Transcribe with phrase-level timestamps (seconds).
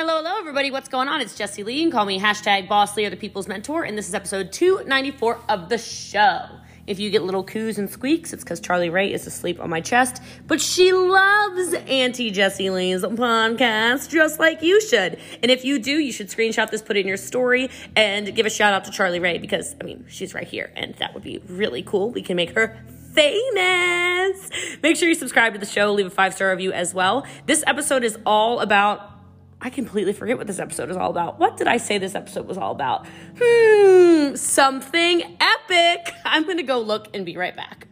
[0.00, 0.70] Hello, hello, everybody.
[0.70, 1.20] What's going on?
[1.20, 1.82] It's Jesse Lee.
[1.82, 3.82] And call me hashtag Boss Lee or the People's Mentor.
[3.82, 6.46] And this is episode 294 of the show.
[6.86, 9.82] If you get little coos and squeaks, it's because Charlie Ray is asleep on my
[9.82, 10.22] chest.
[10.46, 15.20] But she loves Auntie Jesse Lee's podcast, just like you should.
[15.42, 18.46] And if you do, you should screenshot this, put it in your story, and give
[18.46, 20.72] a shout out to Charlie Ray because, I mean, she's right here.
[20.76, 22.10] And that would be really cool.
[22.10, 22.82] We can make her
[23.12, 24.48] famous.
[24.82, 27.26] Make sure you subscribe to the show, leave a five star review as well.
[27.44, 29.19] This episode is all about
[29.62, 31.38] I completely forget what this episode is all about.
[31.38, 33.06] What did I say this episode was all about?
[33.38, 36.14] Hmm, something epic.
[36.24, 37.86] I'm going to go look and be right back.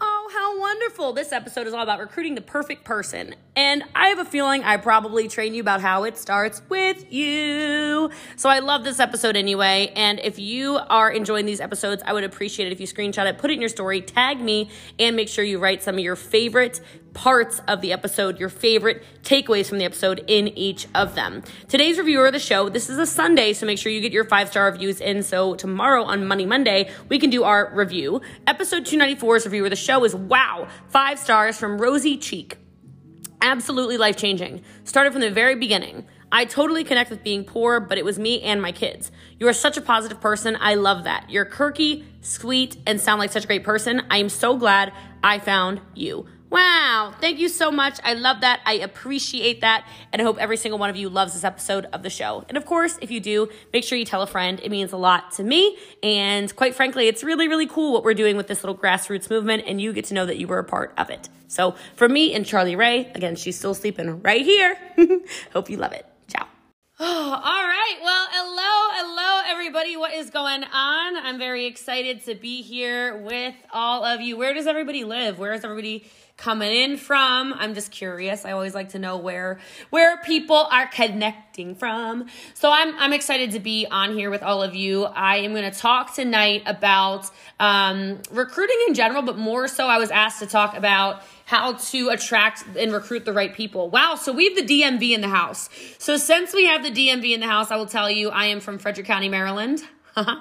[0.00, 1.12] Oh, how wonderful.
[1.12, 3.36] This episode is all about recruiting the perfect person.
[3.56, 8.10] And I have a feeling I probably train you about how it starts with you.
[8.36, 9.90] So I love this episode anyway.
[9.96, 13.38] And if you are enjoying these episodes, I would appreciate it if you screenshot it,
[13.38, 16.16] put it in your story, tag me, and make sure you write some of your
[16.16, 16.82] favorite
[17.14, 21.42] parts of the episode, your favorite takeaways from the episode in each of them.
[21.66, 24.24] Today's reviewer of the show, this is a Sunday, so make sure you get your
[24.24, 25.22] five star reviews in.
[25.22, 28.20] So tomorrow on Money Monday, we can do our review.
[28.46, 32.58] Episode 294's reviewer of the show is wow, five stars from Rosie Cheek.
[33.40, 34.62] Absolutely life changing.
[34.84, 36.06] Started from the very beginning.
[36.32, 39.12] I totally connect with being poor, but it was me and my kids.
[39.38, 40.56] You are such a positive person.
[40.58, 41.30] I love that.
[41.30, 44.02] You're quirky, sweet, and sound like such a great person.
[44.10, 44.92] I am so glad
[45.22, 46.26] I found you.
[46.50, 47.12] Wow.
[47.20, 47.98] Thank you so much.
[48.04, 48.60] I love that.
[48.64, 49.86] I appreciate that.
[50.12, 52.44] And I hope every single one of you loves this episode of the show.
[52.48, 54.60] And of course, if you do, make sure you tell a friend.
[54.62, 55.76] It means a lot to me.
[56.02, 59.64] And quite frankly, it's really, really cool what we're doing with this little grassroots movement.
[59.66, 61.28] And you get to know that you were a part of it.
[61.48, 64.76] So for me and Charlie Ray, again, she's still sleeping right here.
[65.52, 66.06] hope you love it.
[66.28, 66.46] Ciao.
[67.00, 67.04] Oh,
[67.44, 67.96] all right.
[68.02, 69.94] Well, hello, hello, everybody.
[69.94, 71.16] What is going on?
[71.18, 74.38] I'm very excited to be here with all of you.
[74.38, 75.38] Where does everybody live?
[75.38, 77.54] Where is everybody coming in from.
[77.54, 78.44] I'm just curious.
[78.44, 79.58] I always like to know where
[79.90, 82.26] where people are connecting from.
[82.54, 85.04] So I'm I'm excited to be on here with all of you.
[85.04, 89.98] I am going to talk tonight about um, recruiting in general, but more so, I
[89.98, 93.88] was asked to talk about how to attract and recruit the right people.
[93.88, 95.70] Wow, so we have the DMV in the house.
[95.96, 98.58] So since we have the DMV in the house, I will tell you I am
[98.58, 99.82] from Frederick County, Maryland.
[100.16, 100.36] um,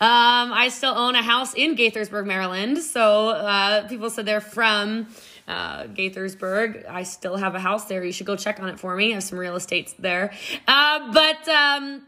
[0.00, 2.78] I still own a house in Gaithersburg, Maryland.
[2.78, 5.06] So uh, people said they're from
[5.46, 6.88] uh, Gaithersburg.
[6.88, 8.02] I still have a house there.
[8.02, 9.12] You should go check on it for me.
[9.12, 10.32] I have some real estate there.
[10.66, 12.02] Uh, but um,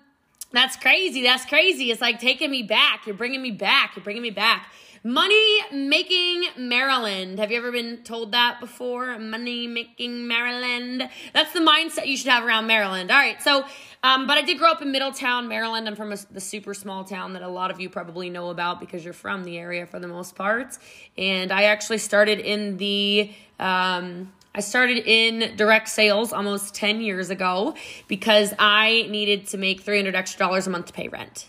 [0.50, 1.22] that's crazy.
[1.22, 1.92] That's crazy.
[1.92, 3.06] It's like taking me back.
[3.06, 3.94] You're bringing me back.
[3.94, 4.72] You're bringing me back.
[5.02, 7.38] Money making Maryland.
[7.38, 9.18] Have you ever been told that before?
[9.18, 11.08] Money making Maryland.
[11.32, 13.10] That's the mindset you should have around Maryland.
[13.10, 13.40] All right.
[13.40, 13.64] So,
[14.02, 15.88] um, but I did grow up in Middletown, Maryland.
[15.88, 18.78] I'm from a, the super small town that a lot of you probably know about
[18.78, 20.76] because you're from the area for the most part.
[21.16, 27.30] And I actually started in the, um, I started in direct sales almost 10 years
[27.30, 27.74] ago
[28.06, 31.48] because I needed to make 300 extra dollars a month to pay rent.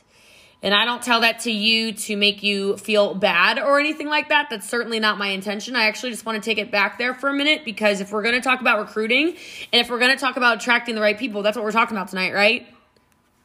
[0.64, 4.30] And I don't tell that to you to make you feel bad or anything like
[4.30, 4.48] that.
[4.52, 5.76] That's certainly not my intention.
[5.76, 8.22] I actually just want to take it back there for a minute because if we're
[8.22, 9.30] going to talk about recruiting
[9.74, 11.98] and if we're going to talk about attracting the right people, that's what we're talking
[11.98, 12.68] about tonight, right?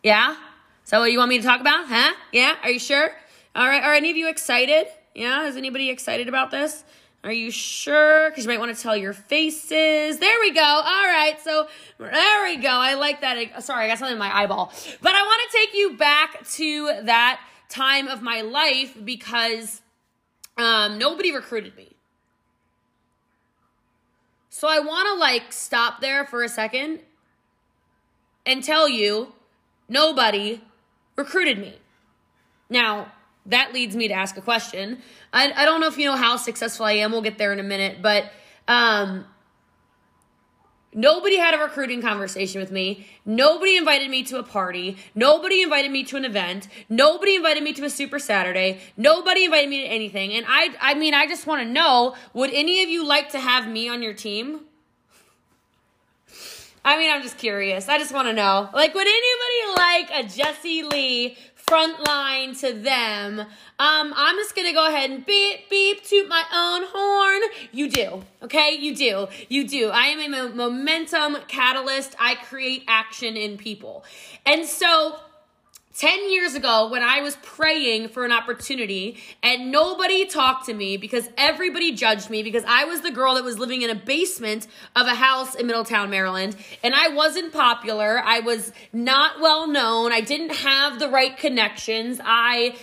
[0.03, 0.37] Yeah?
[0.84, 1.87] Is that what you want me to talk about?
[1.87, 2.12] Huh?
[2.32, 2.55] Yeah?
[2.62, 3.10] Are you sure?
[3.55, 3.82] All right.
[3.82, 4.87] Are any of you excited?
[5.15, 5.47] Yeah?
[5.47, 6.84] Is anybody excited about this?
[7.25, 8.31] Are you sure?
[8.31, 10.19] Because you might want to tell your faces.
[10.19, 10.62] There we go.
[10.62, 11.37] All right.
[11.43, 11.66] So
[11.99, 12.69] there we go.
[12.69, 13.65] I like that.
[13.65, 14.72] Sorry, I got something in my eyeball.
[15.03, 19.82] But I want to take you back to that time of my life because
[20.56, 21.97] um, nobody recruited me.
[24.50, 27.00] So I want to like stop there for a second
[28.47, 29.34] and tell you
[29.88, 30.62] nobody
[31.16, 31.78] recruited me.
[32.71, 33.12] Now,
[33.46, 34.98] that leads me to ask a question.
[35.32, 37.12] I, I don't know if you know how successful I am.
[37.12, 38.30] We'll get there in a minute, but
[38.68, 39.24] um,
[40.92, 43.06] nobody had a recruiting conversation with me.
[43.24, 44.96] Nobody invited me to a party.
[45.14, 46.68] Nobody invited me to an event.
[46.88, 48.80] Nobody invited me to a Super Saturday.
[48.96, 50.32] Nobody invited me to anything.
[50.32, 53.40] And I, I mean, I just want to know: Would any of you like to
[53.40, 54.60] have me on your team?
[56.86, 57.88] I mean, I'm just curious.
[57.88, 58.68] I just want to know.
[58.72, 61.37] Like, would anybody like a Jesse Lee
[61.68, 63.40] front line to them.
[63.40, 67.40] Um, I'm just gonna go ahead and beep, beep, toot my own horn.
[67.72, 68.76] You do, okay?
[68.78, 69.88] You do, you do.
[69.88, 72.14] I am a momentum catalyst.
[72.20, 74.04] I create action in people.
[74.44, 75.16] And so,
[75.96, 80.98] 10 years ago when I was praying for an opportunity and nobody talked to me
[80.98, 84.66] because everybody judged me because I was the girl that was living in a basement
[84.94, 86.54] of a house in Middletown, Maryland.
[86.84, 88.20] And I wasn't popular.
[88.22, 90.12] I was not well known.
[90.12, 92.20] I didn't have the right connections.
[92.22, 92.76] I,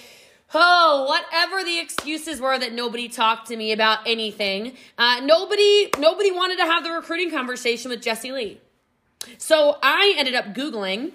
[0.56, 4.76] oh, whatever the excuses were that nobody talked to me about anything.
[4.98, 8.60] Uh, nobody, nobody wanted to have the recruiting conversation with Jesse Lee.
[9.38, 11.14] So I ended up Googling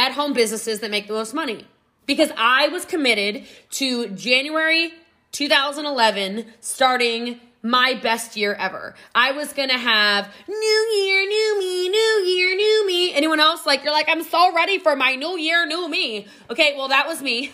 [0.00, 1.66] at home businesses that make the most money
[2.06, 4.94] because I was committed to January
[5.32, 8.94] 2011 starting my best year ever.
[9.14, 13.12] I was gonna have new year, new me, new year, new me.
[13.12, 16.26] Anyone else like you're like, I'm so ready for my new year, new me.
[16.48, 17.52] Okay, well that was me.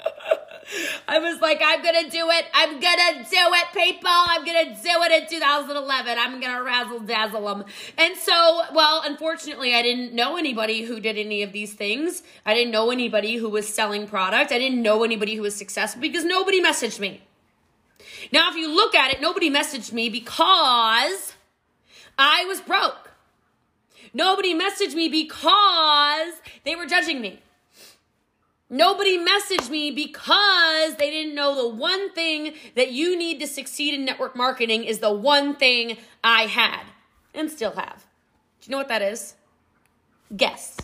[1.08, 2.46] I was like, I'm gonna do it.
[2.54, 4.10] I'm gonna do it, people.
[4.10, 6.18] I'm gonna do it in 2011.
[6.18, 7.64] I'm gonna razzle dazzle them.
[7.98, 12.22] And so, well, unfortunately, I didn't know anybody who did any of these things.
[12.46, 14.52] I didn't know anybody who was selling product.
[14.52, 17.22] I didn't know anybody who was successful because nobody messaged me.
[18.32, 21.34] Now, if you look at it, nobody messaged me because
[22.18, 23.10] I was broke.
[24.12, 26.32] Nobody messaged me because
[26.64, 27.40] they were judging me.
[28.74, 33.94] Nobody messaged me because they didn't know the one thing that you need to succeed
[33.94, 36.82] in network marketing is the one thing I had
[37.32, 38.04] and still have.
[38.60, 39.36] Do you know what that is?
[40.36, 40.78] Guess.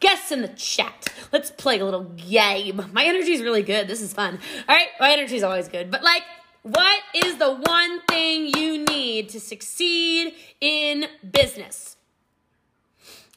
[0.00, 1.08] Guess in the chat.
[1.32, 2.84] Let's play a little game.
[2.92, 3.88] My energy is really good.
[3.88, 4.38] This is fun.
[4.68, 5.90] All right, my energy is always good.
[5.90, 6.24] But like,
[6.60, 11.96] what is the one thing you need to succeed in business?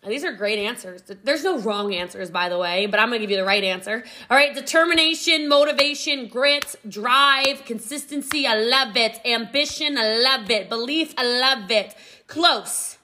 [0.08, 1.04] These are great answers.
[1.24, 3.64] There's no wrong answers, by the way, but I'm going to give you the right
[3.64, 4.04] answer.
[4.30, 9.20] All right, determination, motivation, grit, drive, consistency, I love it.
[9.26, 10.70] Ambition, I love it.
[10.70, 11.96] Belief, I love it.
[12.28, 12.98] Close.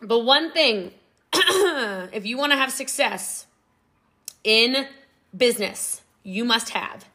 [0.00, 0.92] But one thing,
[1.32, 3.46] if you want to have success
[4.42, 4.86] in
[5.36, 7.06] business, you must have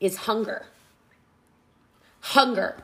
[0.00, 0.66] is hunger
[2.26, 2.76] hunger.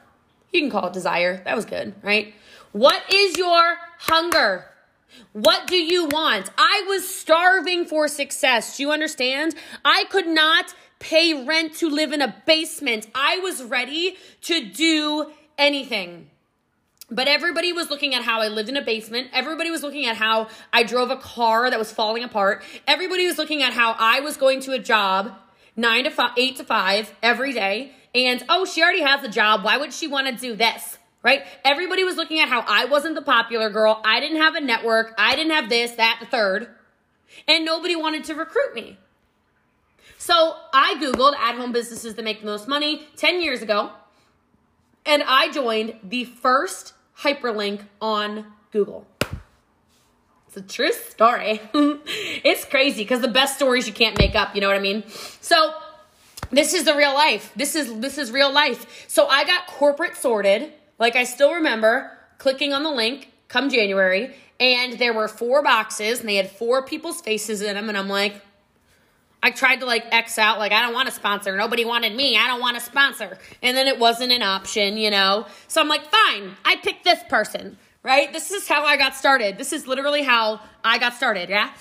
[0.52, 1.42] You can call it desire.
[1.44, 2.34] That was good, right?
[2.72, 4.66] What is your hunger?
[5.32, 6.50] What do you want?
[6.58, 8.76] I was starving for success.
[8.76, 9.54] Do you understand?
[9.84, 13.08] I could not pay rent to live in a basement.
[13.14, 16.28] I was ready to do anything.
[17.10, 19.28] But everybody was looking at how I lived in a basement.
[19.32, 22.62] Everybody was looking at how I drove a car that was falling apart.
[22.88, 25.32] Everybody was looking at how I was going to a job
[25.76, 27.92] nine to five, eight to five every day.
[28.14, 29.64] And oh, she already has a job.
[29.64, 30.98] Why would she want to do this?
[31.22, 31.44] Right?
[31.64, 34.00] Everybody was looking at how I wasn't the popular girl.
[34.04, 35.14] I didn't have a network.
[35.16, 36.68] I didn't have this, that, the third.
[37.46, 38.98] And nobody wanted to recruit me.
[40.18, 43.90] So I Googled at home businesses that make the most money 10 years ago.
[45.04, 49.06] And I joined the first hyperlink on Google.
[50.46, 51.60] It's a true story.
[51.74, 55.02] it's crazy because the best stories you can't make up, you know what I mean?
[55.40, 55.74] So
[56.50, 57.50] this is the real life.
[57.56, 59.06] This is this is real life.
[59.08, 60.72] So I got corporate sorted.
[61.02, 66.20] Like I still remember clicking on the link come January and there were four boxes
[66.20, 68.40] and they had four people's faces in them and I'm like
[69.42, 71.56] I tried to like X out like I don't want a sponsor.
[71.56, 72.36] Nobody wanted me.
[72.36, 73.36] I don't want a sponsor.
[73.62, 75.46] And then it wasn't an option, you know.
[75.66, 76.54] So I'm like, "Fine.
[76.64, 78.32] I picked this person." Right?
[78.32, 79.58] This is how I got started.
[79.58, 81.72] This is literally how I got started, yeah?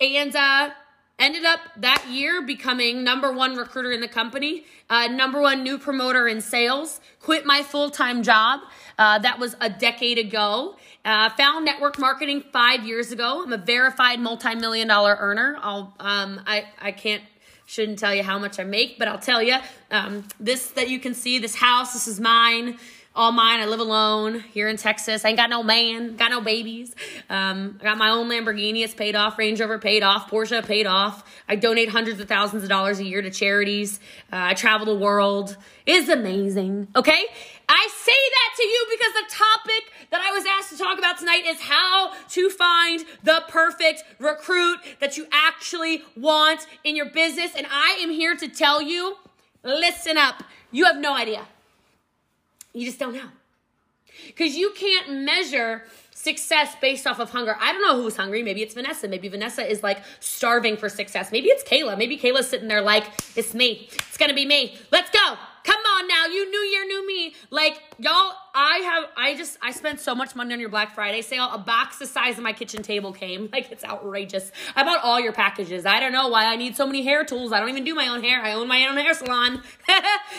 [0.00, 0.70] And uh
[1.18, 5.78] ended up that year becoming number one recruiter in the company, uh, number one new
[5.78, 8.60] promoter in sales, quit my full time job.
[8.98, 10.76] Uh, that was a decade ago.
[11.04, 13.42] Uh, found network marketing five years ago.
[13.44, 15.58] I'm a verified multi million dollar earner.
[15.60, 17.22] I'll, um, I, I can't
[17.66, 19.56] shouldn't tell you how much I make, but I'll tell you
[19.90, 21.92] um, this that you can see this house.
[21.92, 22.78] This is mine
[23.14, 23.60] all mine.
[23.60, 25.24] I live alone here in Texas.
[25.24, 26.94] I ain't got no man, got no babies.
[27.28, 28.84] Um, I got my own Lamborghini.
[28.84, 29.38] It's paid off.
[29.38, 30.30] Range Rover paid off.
[30.30, 31.24] Porsche paid off.
[31.48, 33.98] I donate hundreds of thousands of dollars a year to charities.
[34.32, 35.56] Uh, I travel the world.
[35.84, 36.88] It's amazing.
[36.94, 37.24] Okay?
[37.68, 41.18] I say that to you because the topic that I was asked to talk about
[41.18, 47.52] tonight is how to find the perfect recruit that you actually want in your business.
[47.56, 49.16] And I am here to tell you
[49.62, 50.44] listen up.
[50.70, 51.46] You have no idea.
[52.72, 53.28] You just don't know.
[54.26, 57.56] Because you can't measure success based off of hunger.
[57.60, 58.42] I don't know who's hungry.
[58.42, 59.06] Maybe it's Vanessa.
[59.06, 61.30] Maybe Vanessa is like starving for success.
[61.30, 61.96] Maybe it's Kayla.
[61.96, 63.04] Maybe Kayla's sitting there like,
[63.36, 63.88] it's me.
[63.92, 64.76] It's going to be me.
[64.90, 65.36] Let's go.
[65.64, 66.26] Come on now.
[66.26, 67.34] You new year, new me.
[67.50, 71.22] Like, y'all, I have, I just, I spent so much money on your Black Friday
[71.22, 71.48] sale.
[71.52, 73.48] A box the size of my kitchen table came.
[73.58, 74.52] Like, it's outrageous.
[74.76, 75.84] I bought all your packages.
[75.84, 77.50] I don't know why I need so many hair tools.
[77.50, 78.40] I don't even do my own hair.
[78.40, 79.62] I own my own hair salon.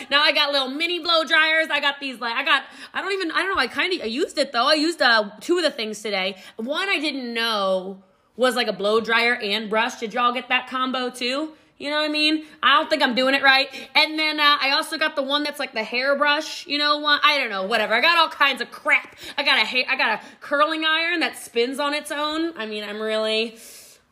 [0.09, 1.67] now I got little mini blow dryers.
[1.69, 2.63] I got these, like, I got,
[2.93, 3.61] I don't even, I don't know.
[3.61, 4.67] I kind of, I used it though.
[4.67, 6.37] I used uh, two of the things today.
[6.55, 8.03] One I didn't know
[8.37, 9.99] was like a blow dryer and brush.
[9.99, 11.53] Did y'all get that combo too?
[11.79, 12.45] You know what I mean?
[12.61, 13.69] I don't think I'm doing it right.
[13.95, 17.21] And then uh, I also got the one that's like the hairbrush, you know, one.
[17.23, 17.93] I don't know, whatever.
[17.93, 19.15] I got all kinds of crap.
[19.37, 22.53] I got a hair, I got a curling iron that spins on its own.
[22.57, 23.57] I mean, I'm really,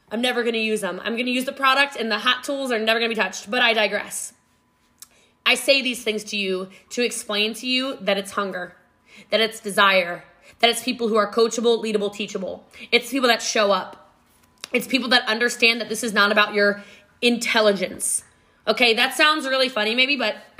[0.09, 1.01] I'm never gonna use them.
[1.03, 3.51] I'm gonna use the product, and the hot tools are never gonna be touched.
[3.51, 4.31] But I digress.
[5.45, 8.77] I say these things to you to explain to you that it's hunger,
[9.29, 10.23] that it's desire,
[10.59, 12.65] that it's people who are coachable, leadable, teachable.
[12.93, 14.05] It's people that show up.
[14.73, 16.83] It's people that understand that this is not about your
[17.21, 18.23] intelligence.
[18.67, 20.35] Okay, that sounds really funny, maybe, but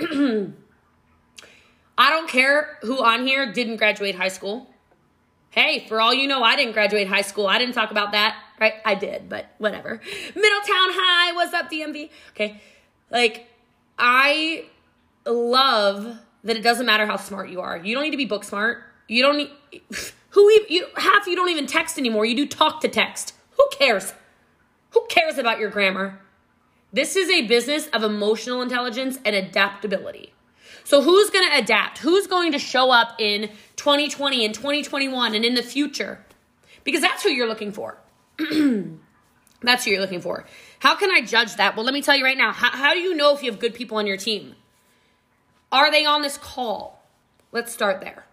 [1.98, 4.68] I don't care who on here didn't graduate high school.
[5.50, 7.46] Hey, for all you know, I didn't graduate high school.
[7.46, 8.74] I didn't talk about that, right?
[8.84, 10.00] I did, but whatever.
[10.34, 12.10] Middletown High, what's up, DMV?
[12.30, 12.60] Okay,
[13.10, 13.48] like,
[13.98, 14.66] I
[15.26, 17.76] love that it doesn't matter how smart you are.
[17.76, 18.82] You don't need to be book smart.
[19.08, 19.50] You don't need
[20.30, 22.24] who you half you don't even text anymore.
[22.24, 23.34] You do talk to text.
[23.56, 24.14] Who cares?
[24.90, 26.20] Who cares about your grammar?
[26.92, 30.32] This is a business of emotional intelligence and adaptability.
[30.84, 31.98] So who's going to adapt?
[31.98, 36.24] Who's going to show up in 2020 and 2021 and in the future?
[36.84, 37.98] Because that's who you're looking for.
[39.60, 40.46] that's who you're looking for.
[40.78, 41.76] How can I judge that?
[41.76, 42.52] Well, let me tell you right now.
[42.52, 44.54] How, how do you know if you have good people on your team?
[45.70, 47.04] Are they on this call?
[47.52, 48.24] Let's start there.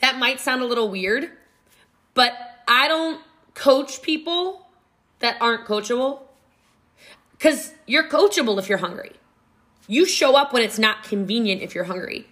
[0.00, 1.30] That might sound a little weird,
[2.14, 2.32] but
[2.66, 3.20] I don't
[3.54, 4.66] coach people
[5.18, 6.22] that aren't coachable
[7.42, 9.10] because you're coachable if you're hungry.
[9.88, 12.28] You show up when it's not convenient if you're hungry.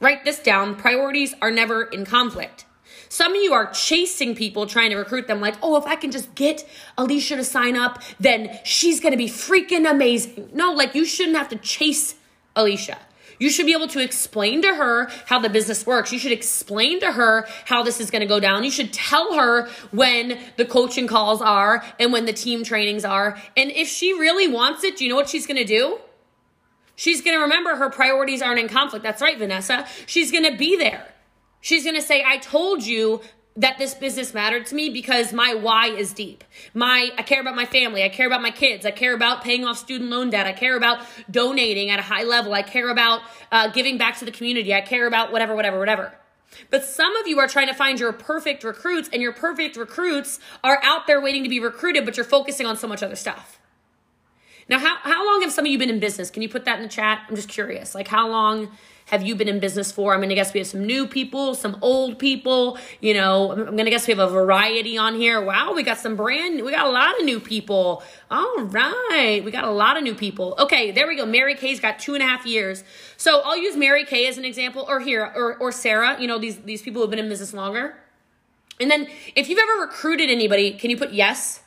[0.00, 2.64] Write this down priorities are never in conflict.
[3.10, 6.10] Some of you are chasing people trying to recruit them, like, oh, if I can
[6.10, 10.48] just get Alicia to sign up, then she's gonna be freaking amazing.
[10.54, 12.14] No, like, you shouldn't have to chase
[12.56, 12.96] Alicia.
[13.38, 16.12] You should be able to explain to her how the business works.
[16.12, 18.64] You should explain to her how this is going to go down.
[18.64, 23.40] You should tell her when the coaching calls are and when the team trainings are.
[23.56, 25.98] And if she really wants it, do you know what she's going to do?
[26.96, 29.04] She's going to remember her priorities aren't in conflict.
[29.04, 29.86] That's right, Vanessa.
[30.06, 31.06] She's going to be there.
[31.60, 33.20] She's going to say, I told you
[33.58, 36.44] that this business mattered to me because my why is deep.
[36.74, 39.64] My I care about my family, I care about my kids, I care about paying
[39.64, 43.20] off student loan debt, I care about donating at a high level, I care about
[43.50, 46.14] uh, giving back to the community, I care about whatever, whatever, whatever.
[46.70, 50.38] But some of you are trying to find your perfect recruits, and your perfect recruits
[50.64, 53.58] are out there waiting to be recruited, but you're focusing on so much other stuff.
[54.68, 56.30] Now, how, how long have some of you been in business?
[56.30, 57.22] Can you put that in the chat?
[57.28, 57.94] I'm just curious.
[57.94, 58.70] Like, how long
[59.08, 60.12] have you been in business for?
[60.12, 62.78] I'm going to guess we have some new people, some old people.
[63.00, 65.40] You know, I'm going to guess we have a variety on here.
[65.40, 68.02] Wow, we got some brand, we got a lot of new people.
[68.30, 70.54] All right, we got a lot of new people.
[70.58, 71.24] Okay, there we go.
[71.24, 72.84] Mary Kay's got two and a half years.
[73.16, 76.20] So I'll use Mary Kay as an example, or here, or, or Sarah.
[76.20, 77.96] You know, these these people who've been in business longer.
[78.80, 81.62] And then if you've ever recruited anybody, can you put yes?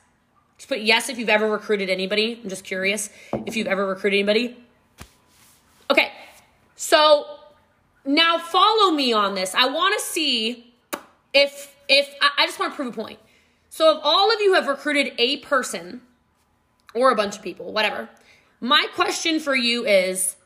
[0.57, 2.39] Just put yes if you've ever recruited anybody.
[2.41, 3.10] I'm just curious
[3.48, 4.57] if you've ever recruited anybody.
[6.81, 7.27] So
[8.03, 9.53] now follow me on this.
[9.53, 10.73] I want to see
[11.31, 13.19] if if I, just want to prove a point.
[13.69, 16.01] So if all of you have recruited a person
[16.95, 18.09] or a bunch of people, whatever,
[18.59, 20.38] my question for you is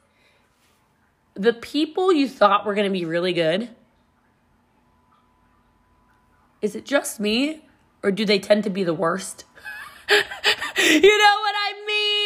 [1.36, 3.70] the people you thought were going to be really good,
[6.62, 7.63] is it just me
[8.04, 9.46] or do they tend to be the worst?
[10.10, 12.25] you know what I mean?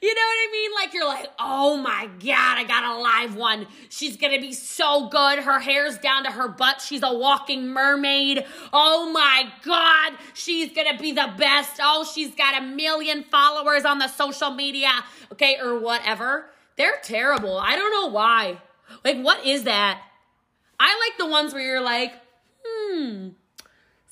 [0.00, 0.70] You know what I mean?
[0.74, 3.66] Like you're like, oh my god, I got a live one.
[3.88, 5.38] She's gonna be so good.
[5.40, 6.80] Her hair's down to her butt.
[6.80, 8.44] She's a walking mermaid.
[8.72, 11.80] Oh my god, she's gonna be the best.
[11.82, 14.90] Oh, she's got a million followers on the social media,
[15.32, 16.46] okay, or whatever.
[16.76, 17.58] They're terrible.
[17.58, 18.58] I don't know why.
[19.04, 20.02] Like, what is that?
[20.78, 22.12] I like the ones where you're like,
[22.64, 23.28] hmm,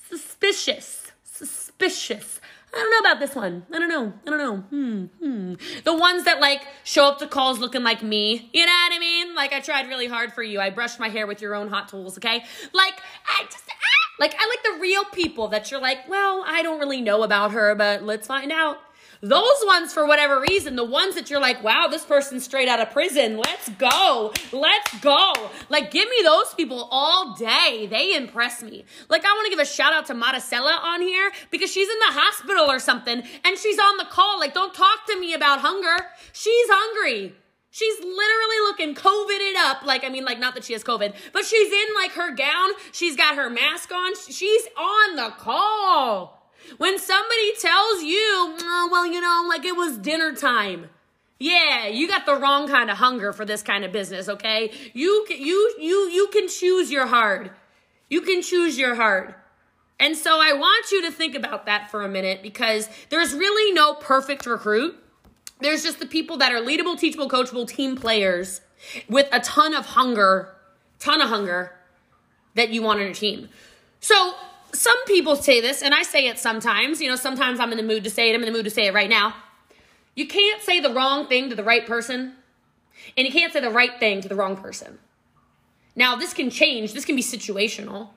[0.09, 2.40] suspicious, suspicious.
[2.74, 3.66] I don't know about this one.
[3.72, 4.12] I don't know.
[4.26, 4.56] I don't know.
[4.56, 5.54] Hmm, hmm.
[5.84, 8.48] The ones that like show up to calls looking like me.
[8.52, 9.34] You know what I mean?
[9.34, 10.58] Like I tried really hard for you.
[10.58, 12.44] I brushed my hair with your own hot tools, okay?
[12.72, 12.94] Like
[13.28, 16.78] I just ah, like I like the real people that you're like, well, I don't
[16.78, 18.78] really know about her, but let's find out.
[19.24, 22.80] Those ones, for whatever reason, the ones that you're like, wow, this person's straight out
[22.80, 23.36] of prison.
[23.36, 24.32] Let's go.
[24.50, 25.32] Let's go.
[25.68, 27.86] Like, give me those people all day.
[27.88, 28.84] They impress me.
[29.08, 31.98] Like, I want to give a shout out to Maricela on here because she's in
[32.00, 34.40] the hospital or something and she's on the call.
[34.40, 36.04] Like, don't talk to me about hunger.
[36.32, 37.32] She's hungry.
[37.70, 39.84] She's literally looking COVIDed up.
[39.84, 42.70] Like, I mean, like, not that she has COVID, but she's in like her gown.
[42.90, 44.16] She's got her mask on.
[44.16, 46.41] She's on the call.
[46.78, 50.88] When somebody tells you, oh, well, you know, like it was dinner time.
[51.38, 54.71] Yeah, you got the wrong kind of hunger for this kind of business, okay?
[54.92, 57.50] You you you you can choose your heart.
[58.09, 59.37] You can choose your heart.
[59.99, 63.73] And so I want you to think about that for a minute because there's really
[63.73, 64.97] no perfect recruit.
[65.61, 68.61] There's just the people that are leadable, teachable, coachable team players
[69.09, 70.54] with a ton of hunger,
[70.99, 71.73] ton of hunger
[72.54, 73.49] that you want on your team.
[74.00, 74.35] So
[74.74, 77.00] some people say this, and I say it sometimes.
[77.00, 78.34] You know, sometimes I'm in the mood to say it.
[78.34, 79.34] I'm in the mood to say it right now.
[80.14, 82.34] You can't say the wrong thing to the right person,
[83.16, 84.98] and you can't say the right thing to the wrong person.
[85.94, 88.10] Now, this can change, this can be situational,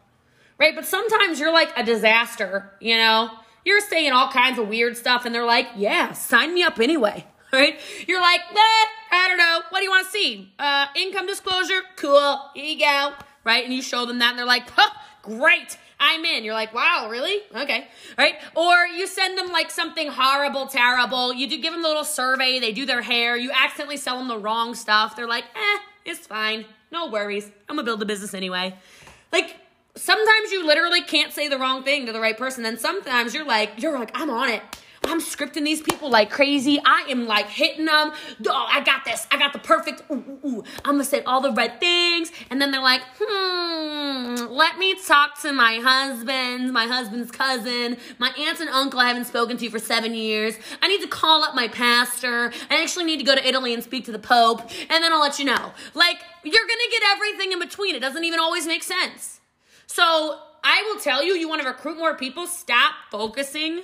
[0.58, 0.76] right?
[0.76, 3.32] But sometimes you're like a disaster, you know?
[3.66, 7.26] You're saying all kinds of weird stuff, and they're like, yeah, sign me up anyway,
[7.54, 7.80] right?
[8.08, 9.62] You're like, eh, I don't know.
[9.70, 10.54] What do you want to see?
[10.60, 11.82] Uh, income disclosure?
[11.96, 12.40] Cool.
[12.54, 13.64] Here you go, right?
[13.64, 15.78] And you show them that, and they're like, huh, great.
[16.00, 16.44] I'm in.
[16.44, 17.42] You're like, wow, really?
[17.56, 17.88] Okay.
[18.18, 18.36] Right?
[18.56, 21.34] Or you send them like something horrible, terrible.
[21.34, 22.60] You do give them a little survey.
[22.60, 23.38] They do their hair.
[23.38, 25.16] You accidentally sell them the wrong stuff.
[25.16, 26.66] They're like, eh, it's fine.
[26.92, 27.46] No worries.
[27.70, 28.76] I'm going to build a business anyway.
[29.32, 29.58] Like,
[29.96, 32.64] sometimes you literally can't say the wrong thing to the right person.
[32.64, 34.62] Then sometimes you're like, you're like, I'm on it.
[35.16, 36.78] I'm scripting these people like crazy.
[36.84, 38.12] I am like hitting them.
[38.50, 39.26] Oh, I got this.
[39.32, 40.04] I got the perfect.
[40.12, 40.64] Ooh, ooh, ooh.
[40.84, 44.36] I'm gonna say all the right things, and then they're like, hmm.
[44.50, 49.24] Let me talk to my husband, my husband's cousin, my aunt and uncle I haven't
[49.24, 50.56] spoken to for seven years.
[50.82, 52.52] I need to call up my pastor.
[52.70, 55.22] I actually need to go to Italy and speak to the Pope, and then I'll
[55.22, 55.72] let you know.
[55.94, 57.96] Like you're gonna get everything in between.
[57.96, 59.40] It doesn't even always make sense.
[59.88, 62.48] So I will tell you, you want to recruit more people.
[62.48, 63.84] Stop focusing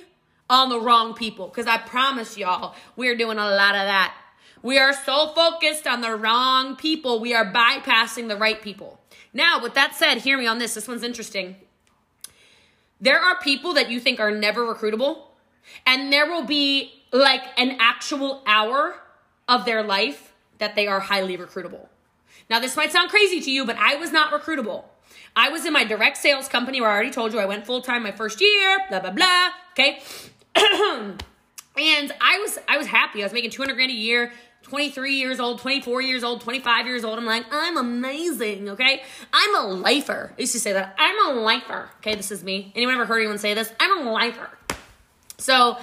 [0.52, 1.48] on the wrong people.
[1.48, 4.14] Because I promise y'all, we're doing a lot of that.
[4.62, 9.00] We are so focused on the wrong people, we are bypassing the right people.
[9.32, 10.74] Now, with that said, hear me on this.
[10.74, 11.56] This one's interesting.
[13.00, 15.22] There are people that you think are never recruitable,
[15.84, 18.94] and there will be like an actual hour
[19.48, 21.88] of their life that they are highly recruitable.
[22.48, 24.84] Now, this might sound crazy to you, but I was not recruitable.
[25.34, 27.80] I was in my direct sales company where I already told you I went full
[27.80, 29.48] time my first year, blah, blah, blah.
[29.72, 30.02] Okay.
[30.56, 33.22] and I was I was happy.
[33.22, 34.32] I was making 200 grand a year.
[34.62, 37.18] 23 years old, 24 years old, 25 years old.
[37.18, 39.02] I'm like, I'm amazing, okay?
[39.32, 40.32] I'm a lifer.
[40.36, 40.94] I used to say that.
[40.98, 41.90] I'm a lifer.
[41.98, 42.72] Okay, this is me.
[42.74, 43.72] Anyone ever heard anyone say this?
[43.80, 44.48] I'm a lifer.
[45.38, 45.76] So,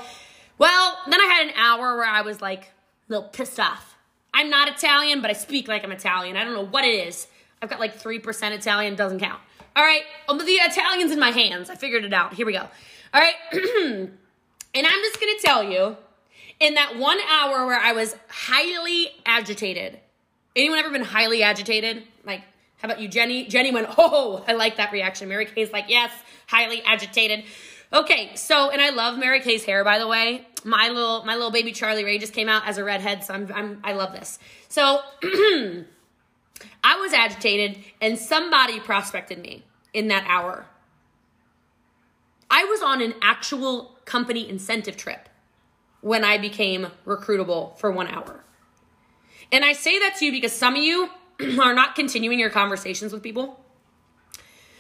[0.58, 2.72] well, then I had an hour where I was like
[3.10, 3.98] a little pissed off.
[4.34, 6.38] I'm not Italian, but I speak like I'm Italian.
[6.38, 7.28] I don't know what it is.
[7.62, 9.42] I've got like 3% Italian, doesn't count.
[9.76, 11.70] All right, the Italian's in my hands.
[11.70, 12.34] I figured it out.
[12.34, 12.68] Here we go.
[13.14, 14.10] All right.
[14.74, 15.98] And I'm just going to tell you,
[16.60, 20.00] in that one hour where I was highly agitated,
[20.56, 22.04] anyone ever been highly agitated?
[22.26, 22.42] Like,
[22.78, 23.46] how about you, Jenny?
[23.48, 25.28] Jenny went, oh, I like that reaction.
[25.30, 26.12] Mary Kay's like, yes,
[26.48, 27.44] highly agitated.
[27.92, 30.48] Okay, so and I love Mary Kay's hair, by the way.
[30.64, 33.52] My little my little baby Charlie Ray just came out as a redhead, so I'm,
[33.54, 34.38] I'm I love this.
[34.68, 35.02] So
[36.84, 40.66] I was agitated, and somebody prospected me in that hour.
[42.52, 45.30] I was on an actual company incentive trip
[46.02, 48.44] when I became recruitable for one hour.
[49.52, 51.10] And I say that to you because some of you
[51.62, 53.64] are not continuing your conversations with people.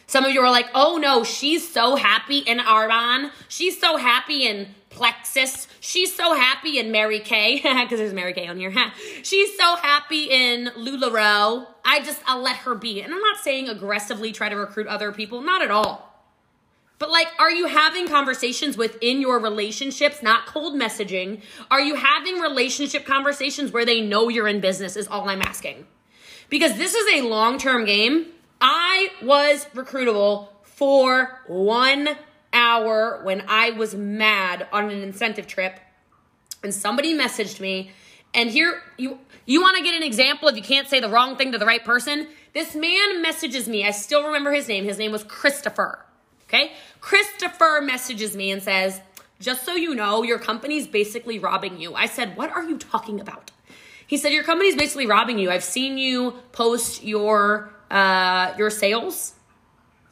[0.07, 3.31] Some of you are like, oh no, she's so happy in Arbonne.
[3.47, 5.67] She's so happy in Plexus.
[5.79, 8.71] She's so happy in Mary Kay, because there's Mary Kay on here.
[9.23, 11.67] She's so happy in LuLaRoe.
[11.85, 13.01] I just, I'll let her be.
[13.03, 16.08] And I'm not saying aggressively try to recruit other people, not at all.
[16.99, 21.41] But like, are you having conversations within your relationships, not cold messaging?
[21.71, 25.87] Are you having relationship conversations where they know you're in business, is all I'm asking.
[26.49, 28.27] Because this is a long term game.
[28.59, 32.09] I was recruitable for one
[32.51, 35.79] hour when I was mad on an incentive trip.
[36.61, 37.91] And somebody messaged me.
[38.33, 41.37] And here, you, you want to get an example if you can't say the wrong
[41.37, 42.27] thing to the right person?
[42.53, 43.85] This man messages me.
[43.85, 44.83] I still remember his name.
[44.83, 46.05] His name was Christopher.
[46.49, 46.71] Okay.
[46.99, 48.99] Christopher messages me and says,
[49.39, 51.93] just so you know, your company's basically robbing you.
[51.93, 53.51] I said, what are you talking about?
[54.07, 55.51] He said, your company's basically robbing you.
[55.51, 59.35] I've seen you post your, uh, your sales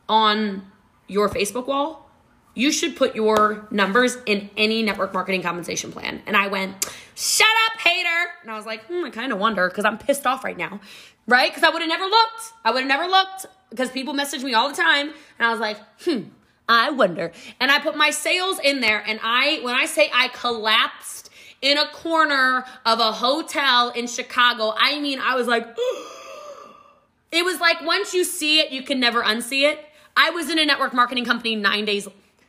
[0.07, 0.71] on
[1.07, 2.07] your Facebook wall.
[2.53, 6.21] You should put your numbers in any network marketing compensation plan.
[6.27, 8.29] And I went, shut up, hater.
[8.43, 10.79] And I was like, hmm, I kind of wonder because I'm pissed off right now,
[11.27, 11.49] right?
[11.49, 12.53] Because I would have never looked.
[12.63, 15.07] I would have never looked because people message me all the time.
[15.39, 16.23] And I was like, hmm,
[16.67, 17.31] I wonder.
[17.59, 19.03] And I put my sales in there.
[19.05, 21.29] And I, when I say I collapsed
[21.61, 25.63] in a corner of a hotel in Chicago, I mean, I was like,
[27.31, 29.79] it was like once you see it, you can never unsee it.
[30.15, 32.07] I was in a network marketing company nine days,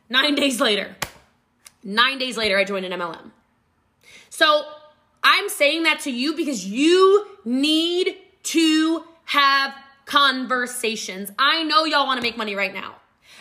[0.09, 0.97] nine days later.
[1.85, 3.31] Nine days later, I joined an MLM.
[4.31, 4.65] So
[5.23, 9.75] I'm saying that to you because you need to have
[10.09, 11.31] conversations.
[11.39, 12.97] I know y'all want to make money right now.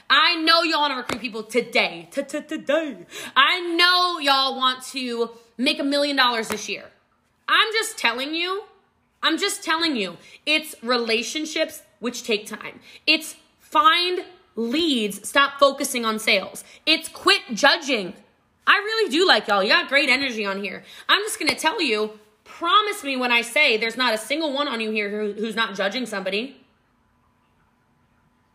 [0.09, 2.07] I know y'all want to recruit people today.
[2.11, 2.97] Today.
[3.35, 6.85] I know y'all want to make a million dollars this year.
[7.47, 8.63] I'm just telling you,
[9.23, 12.79] I'm just telling you, it's relationships which take time.
[13.07, 14.23] It's find
[14.55, 16.63] leads, stop focusing on sales.
[16.85, 18.13] It's quit judging.
[18.65, 19.63] I really do like y'all.
[19.63, 20.83] You got great energy on here.
[21.07, 22.19] I'm just going to tell you,
[22.57, 25.55] promise me when I say there's not a single one on you here who, who's
[25.55, 26.57] not judging somebody.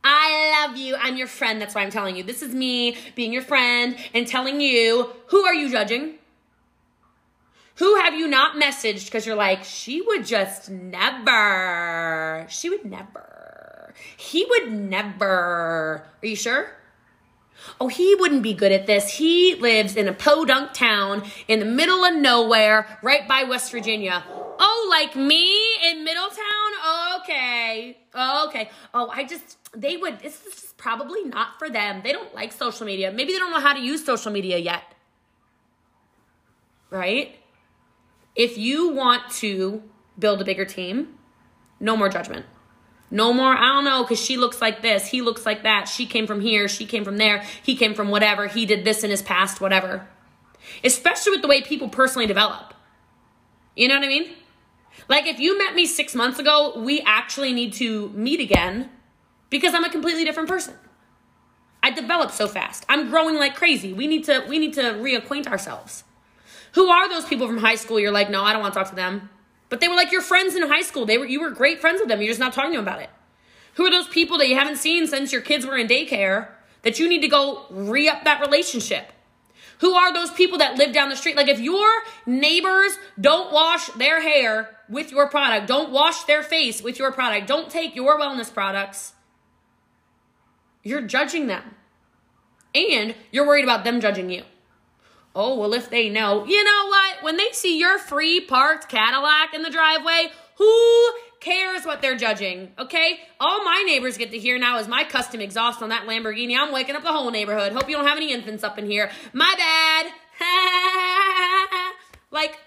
[0.03, 0.97] I love you.
[0.97, 1.63] I'm your friend.
[1.63, 2.25] That's why I'm telling you.
[2.25, 6.15] This is me being your friend and telling you who are you judging?
[7.77, 12.47] Who have you not messaged because you're like, she would just never.
[12.49, 13.95] She would never.
[14.17, 16.05] He would never.
[16.23, 16.73] Are you sure?
[17.81, 19.15] Oh, he wouldn't be good at this.
[19.15, 24.25] He lives in a podunk town in the middle of nowhere, right by West Virginia.
[24.29, 27.21] Oh, like me in Middletown?
[27.21, 27.99] Okay.
[28.15, 28.71] Okay.
[28.95, 32.03] Oh, I just, they would, this is probably not for them.
[32.05, 33.11] They don't like social media.
[33.11, 34.83] Maybe they don't know how to use social media yet.
[36.91, 37.37] Right?
[38.37, 39.83] If you want to
[40.19, 41.19] build a bigger team,
[41.81, 42.47] no more judgment.
[43.13, 46.07] No more, I don't know, because she looks like this, he looks like that, she
[46.07, 49.11] came from here, she came from there, he came from whatever, he did this in
[49.11, 50.09] his past, whatever.
[50.83, 52.73] Especially with the way people personally develop.
[53.77, 54.33] You know what I mean?
[55.11, 58.89] Like if you met me six months ago, we actually need to meet again
[59.51, 60.75] because I'm a completely different person.
[61.83, 62.87] I develop so fast.
[62.89, 63.93] I'm growing like crazy.
[63.93, 66.05] We need to we need to reacquaint ourselves.
[66.75, 68.01] Who are those people from high school?
[68.01, 69.29] You're like, no, I don't want to talk to them.
[69.73, 71.07] But they were like your friends in high school.
[71.07, 72.21] They were you were great friends with them.
[72.21, 73.09] You're just not talking to them about it.
[73.77, 76.49] Who are those people that you haven't seen since your kids were in daycare
[76.83, 79.11] that you need to go re-up that relationship?
[79.79, 81.37] Who are those people that live down the street?
[81.37, 81.89] Like if your
[82.27, 87.47] neighbors don't wash their hair with your product, don't wash their face with your product,
[87.47, 89.15] don't take your wellness products,
[90.83, 91.63] you're judging them.
[92.75, 94.43] And you're worried about them judging you.
[95.35, 97.23] Oh, well, if they know, you know what?
[97.23, 102.73] When they see your free parked Cadillac in the driveway, who cares what they're judging?
[102.79, 103.21] Okay?
[103.41, 106.57] All my neighbors get to hear now is my custom exhaust on that Lamborghini.
[106.57, 107.73] I'm waking up the whole neighborhood.
[107.73, 109.11] Hope you don't have any infants up in here.
[109.33, 110.13] My bad.
[112.31, 112.59] like,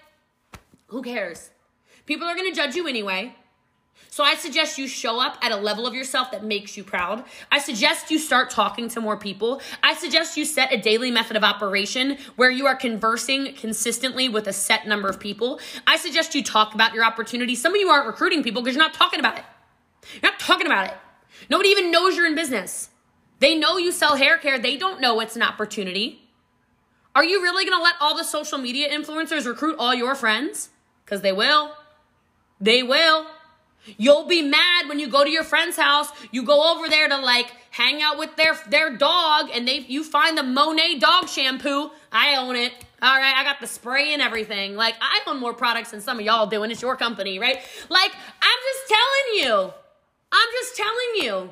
[0.88, 1.50] who cares?
[2.04, 3.34] People are to judge you anyway.
[4.16, 7.22] So I suggest you show up at a level of yourself that makes you proud.
[7.52, 9.60] I suggest you start talking to more people.
[9.82, 14.46] I suggest you set a daily method of operation where you are conversing consistently with
[14.46, 15.60] a set number of people.
[15.86, 17.54] I suggest you talk about your opportunity.
[17.54, 19.44] Some of you aren't recruiting people because you're not talking about it.
[20.14, 20.94] You're not talking about it.
[21.50, 22.88] Nobody even knows you're in business.
[23.40, 24.58] They know you sell hair care.
[24.58, 26.22] They don't know it's an opportunity.
[27.14, 30.70] Are you really to let all the social media influencers recruit all your friends?
[31.04, 31.72] Because they will.
[32.58, 33.26] They will.
[33.96, 36.08] You'll be mad when you go to your friend's house.
[36.30, 40.02] You go over there to like hang out with their their dog, and they you
[40.04, 41.90] find the Monat dog shampoo.
[42.12, 42.72] I own it.
[43.02, 44.74] All right, I got the spray and everything.
[44.74, 47.58] Like I own more products than some of y'all do, and it's your company, right?
[47.88, 49.72] Like I'm just telling you.
[50.32, 51.50] I'm just telling you.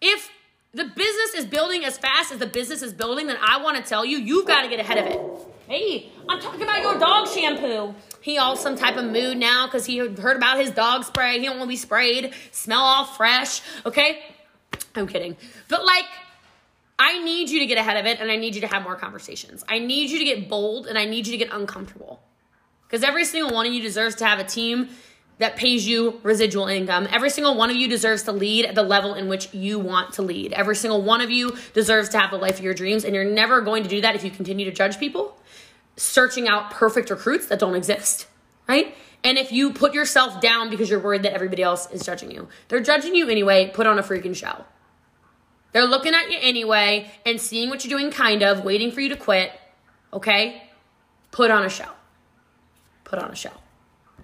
[0.00, 0.30] If
[0.74, 3.82] the business is building as fast as the business is building, then I want to
[3.82, 5.55] tell you, you've got to get ahead of it.
[5.68, 7.94] Hey, I'm talking about your dog shampoo.
[8.20, 11.38] He all some type of mood now because he heard about his dog spray.
[11.40, 13.62] He don't want to be sprayed, smell all fresh.
[13.84, 14.22] Okay,
[14.94, 15.36] I'm kidding,
[15.68, 16.06] but like.
[16.98, 18.96] I need you to get ahead of it and I need you to have more
[18.96, 19.62] conversations.
[19.68, 22.22] I need you to get bold and I need you to get uncomfortable.
[22.86, 24.88] Because every single one of you deserves to have a team
[25.38, 27.06] that pays you residual income.
[27.10, 30.14] Every single one of you deserves to lead at the level in which you want
[30.14, 30.52] to lead.
[30.52, 33.24] Every single one of you deserves to have the life of your dreams, and you're
[33.24, 35.36] never going to do that if you continue to judge people
[35.96, 38.26] searching out perfect recruits that don't exist,
[38.68, 38.94] right?
[39.24, 42.48] And if you put yourself down because you're worried that everybody else is judging you,
[42.68, 44.64] they're judging you anyway, put on a freaking show.
[45.72, 49.08] They're looking at you anyway and seeing what you're doing, kind of, waiting for you
[49.08, 49.52] to quit,
[50.12, 50.62] okay?
[51.32, 51.88] Put on a show.
[53.04, 53.50] Put on a show.